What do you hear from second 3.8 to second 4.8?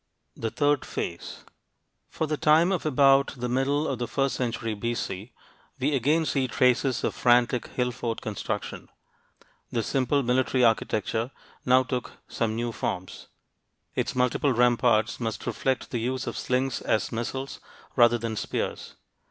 of the first century